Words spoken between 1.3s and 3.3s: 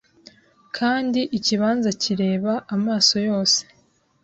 ikibanza kireba amaso